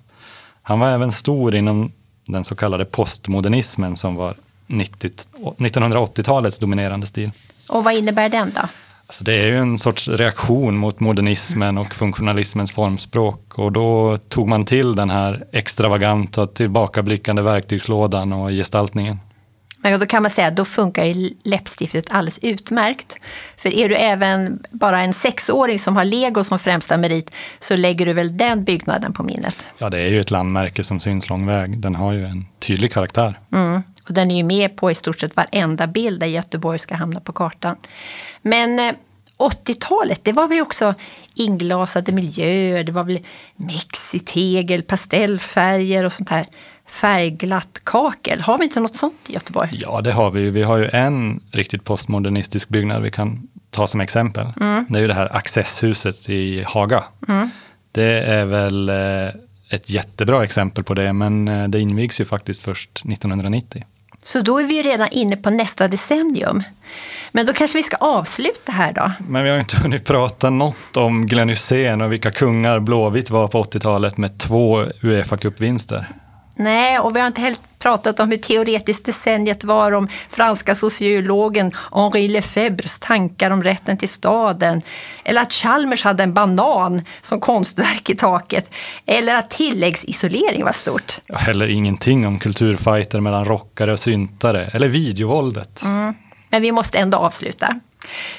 Han 0.62 0.80
var 0.80 0.88
även 0.88 1.12
stor 1.12 1.54
inom 1.54 1.92
den 2.26 2.44
så 2.44 2.54
kallade 2.54 2.84
postmodernismen 2.84 3.96
som 3.96 4.16
var 4.16 4.34
1980-talets 4.68 6.58
dominerande 6.58 7.06
stil. 7.06 7.30
Och 7.68 7.84
vad 7.84 7.94
innebär 7.94 8.28
den 8.28 8.52
då? 8.54 8.62
Alltså 9.10 9.24
det 9.24 9.32
är 9.32 9.46
ju 9.46 9.58
en 9.58 9.78
sorts 9.78 10.08
reaktion 10.08 10.76
mot 10.76 11.00
modernismen 11.00 11.78
och 11.78 11.94
funktionalismens 11.94 12.72
formspråk 12.72 13.58
och 13.58 13.72
då 13.72 14.18
tog 14.28 14.48
man 14.48 14.64
till 14.64 14.94
den 14.94 15.10
här 15.10 15.44
extravaganta 15.52 16.46
tillbakablickande 16.46 17.42
verktygslådan 17.42 18.32
och 18.32 18.50
gestaltningen. 18.50 19.18
Men 19.82 20.00
då 20.00 20.06
kan 20.06 20.22
man 20.22 20.30
säga 20.30 20.46
att 20.46 20.56
då 20.56 20.64
funkar 20.64 21.04
ju 21.04 21.30
läppstiftet 21.44 22.04
alldeles 22.10 22.38
utmärkt. 22.42 23.16
För 23.56 23.74
är 23.74 23.88
du 23.88 23.94
även 23.94 24.62
bara 24.70 25.00
en 25.00 25.12
sexåring 25.12 25.78
som 25.78 25.96
har 25.96 26.04
lego 26.04 26.44
som 26.44 26.58
främsta 26.58 26.96
merit 26.96 27.30
så 27.60 27.76
lägger 27.76 28.06
du 28.06 28.12
väl 28.12 28.36
den 28.36 28.64
byggnaden 28.64 29.12
på 29.12 29.22
minnet? 29.22 29.64
Ja, 29.78 29.90
det 29.90 30.00
är 30.00 30.08
ju 30.08 30.20
ett 30.20 30.30
landmärke 30.30 30.84
som 30.84 31.00
syns 31.00 31.28
lång 31.28 31.46
väg. 31.46 31.78
Den 31.78 31.94
har 31.94 32.12
ju 32.12 32.26
en 32.26 32.46
tydlig 32.58 32.92
karaktär. 32.92 33.38
Mm. 33.52 33.82
Och 34.10 34.14
den 34.14 34.30
är 34.30 34.36
ju 34.36 34.42
med 34.42 34.76
på 34.76 34.90
i 34.90 34.94
stort 34.94 35.20
sett 35.20 35.36
varenda 35.36 35.86
bild 35.86 36.20
där 36.20 36.26
Göteborg 36.26 36.78
ska 36.78 36.94
hamna 36.94 37.20
på 37.20 37.32
kartan. 37.32 37.76
Men 38.42 38.94
80-talet, 39.38 40.18
eh, 40.18 40.22
det 40.22 40.32
var 40.32 40.48
väl 40.48 40.60
också 40.60 40.94
inglasade 41.34 42.12
miljöer, 42.12 42.84
det 42.84 42.92
var 42.92 43.04
väl 43.04 43.18
mexitegel, 43.56 44.82
pastellfärger 44.82 46.04
och 46.04 46.12
sånt 46.12 46.28
här 46.28 46.46
färgglatt 46.86 47.80
kakel. 47.84 48.40
Har 48.40 48.58
vi 48.58 48.64
inte 48.64 48.80
något 48.80 48.96
sånt 48.96 49.28
i 49.28 49.32
Göteborg? 49.32 49.68
Ja, 49.72 50.00
det 50.00 50.12
har 50.12 50.30
vi. 50.30 50.50
Vi 50.50 50.62
har 50.62 50.78
ju 50.78 50.88
en 50.88 51.40
riktigt 51.50 51.84
postmodernistisk 51.84 52.68
byggnad 52.68 53.02
vi 53.02 53.10
kan 53.10 53.48
ta 53.70 53.86
som 53.86 54.00
exempel. 54.00 54.46
Mm. 54.60 54.86
Det 54.88 54.98
är 54.98 55.00
ju 55.00 55.08
det 55.08 55.14
här 55.14 55.36
Accesshuset 55.36 56.30
i 56.30 56.62
Haga. 56.66 57.04
Mm. 57.28 57.50
Det 57.92 58.20
är 58.20 58.44
väl 58.44 58.88
eh, 58.88 59.28
ett 59.70 59.90
jättebra 59.90 60.44
exempel 60.44 60.84
på 60.84 60.94
det, 60.94 61.12
men 61.12 61.48
eh, 61.48 61.68
det 61.68 61.80
invigs 61.80 62.20
ju 62.20 62.24
faktiskt 62.24 62.62
först 62.62 62.90
1990. 62.90 63.84
Så 64.22 64.40
då 64.40 64.58
är 64.58 64.64
vi 64.64 64.74
ju 64.74 64.82
redan 64.82 65.08
inne 65.08 65.36
på 65.36 65.50
nästa 65.50 65.88
decennium. 65.88 66.62
Men 67.32 67.46
då 67.46 67.52
kanske 67.52 67.78
vi 67.78 67.82
ska 67.82 67.96
avsluta 67.96 68.72
här 68.72 68.92
då. 68.92 69.12
Men 69.28 69.44
vi 69.44 69.50
har 69.50 69.58
inte 69.58 69.76
hunnit 69.76 70.04
prata 70.04 70.50
något 70.50 70.96
om 70.96 71.26
Glenn 71.26 71.48
Hysén 71.48 72.00
och 72.00 72.12
vilka 72.12 72.30
kungar 72.30 72.80
Blåvitt 72.80 73.30
var 73.30 73.48
på 73.48 73.62
80-talet 73.62 74.16
med 74.16 74.38
två 74.38 74.84
Uefa 75.02 75.36
Cup-vinster. 75.36 76.08
Nej, 76.56 76.98
och 76.98 77.16
vi 77.16 77.20
har 77.20 77.26
inte 77.26 77.40
heller 77.40 77.58
pratat 77.80 78.20
om 78.20 78.30
hur 78.30 78.36
teoretiskt 78.36 79.04
decenniet 79.04 79.64
var 79.64 79.92
om 79.92 80.08
franska 80.28 80.74
sociologen 80.74 81.72
Henri 81.92 82.28
Lefebvres 82.28 82.98
tankar 82.98 83.50
om 83.50 83.62
rätten 83.62 83.98
till 83.98 84.08
staden. 84.08 84.82
Eller 85.24 85.42
att 85.42 85.52
Chalmers 85.52 86.04
hade 86.04 86.22
en 86.22 86.34
banan 86.34 87.02
som 87.22 87.40
konstverk 87.40 88.10
i 88.10 88.16
taket. 88.16 88.74
Eller 89.06 89.34
att 89.34 89.50
tilläggsisolering 89.50 90.64
var 90.64 90.72
stort. 90.72 91.12
Heller 91.32 91.68
ingenting 91.68 92.26
om 92.26 92.38
kulturfighter 92.38 93.20
mellan 93.20 93.44
rockare 93.44 93.92
och 93.92 93.98
syntare. 93.98 94.70
Eller 94.72 94.88
videovåldet. 94.88 95.82
Mm. 95.82 96.14
Men 96.50 96.62
vi 96.62 96.72
måste 96.72 96.98
ändå 96.98 97.18
avsluta. 97.18 97.80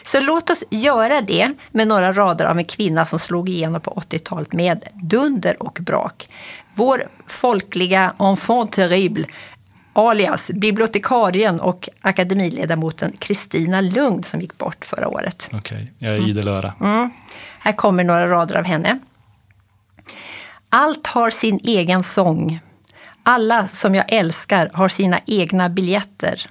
Så 0.03 0.19
låt 0.19 0.49
oss 0.49 0.63
göra 0.69 1.21
det 1.21 1.53
med 1.71 1.87
några 1.87 2.13
rader 2.13 2.45
av 2.45 2.57
en 2.57 2.65
kvinna 2.65 3.05
som 3.05 3.19
slog 3.19 3.49
igenom 3.49 3.81
på 3.81 3.91
80-talet 3.91 4.53
med 4.53 4.83
dunder 4.93 5.63
och 5.63 5.77
brak. 5.81 6.29
Vår 6.73 7.07
folkliga 7.27 8.13
enfant 8.19 8.71
terrible 8.71 9.25
alias 9.93 10.47
bibliotekarien 10.47 11.59
och 11.59 11.89
akademiledamoten 12.01 13.11
Kristina 13.19 13.81
Lund 13.81 14.25
som 14.25 14.39
gick 14.39 14.57
bort 14.57 14.85
förra 14.85 15.07
året. 15.07 15.49
Okej, 15.53 15.57
okay, 15.59 15.87
jag 15.97 16.15
är 16.15 16.29
idel 16.29 16.47
öra. 16.47 16.73
Mm. 16.81 17.09
Här 17.59 17.71
kommer 17.71 18.03
några 18.03 18.27
rader 18.27 18.55
av 18.55 18.65
henne. 18.65 18.99
Allt 20.69 21.07
har 21.07 21.29
sin 21.29 21.59
egen 21.63 22.03
sång. 22.03 22.59
Alla 23.23 23.67
som 23.67 23.95
jag 23.95 24.05
älskar 24.07 24.71
har 24.73 24.87
sina 24.87 25.19
egna 25.25 25.69
biljetter. 25.69 26.49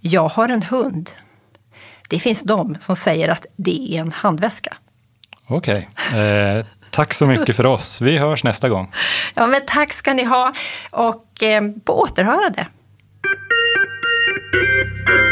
Jag 0.00 0.28
har 0.28 0.48
en 0.48 0.62
hund. 0.62 1.10
Det 2.08 2.18
finns 2.18 2.42
de 2.42 2.76
som 2.80 2.96
säger 2.96 3.28
att 3.28 3.46
det 3.56 3.94
är 3.94 4.00
en 4.00 4.12
handväska. 4.12 4.76
Okej. 5.46 5.88
Okay. 6.10 6.20
Eh, 6.20 6.64
tack 6.90 7.14
så 7.14 7.26
mycket 7.26 7.56
för 7.56 7.66
oss. 7.66 8.00
Vi 8.00 8.18
hörs 8.18 8.44
nästa 8.44 8.68
gång. 8.68 8.92
Ja, 9.34 9.46
men 9.46 9.60
tack 9.66 9.92
ska 9.92 10.14
ni 10.14 10.24
ha 10.24 10.52
och 10.90 11.42
eh, 11.42 11.62
på 11.84 12.00
återhörande. 12.00 12.66
Thank 14.50 15.28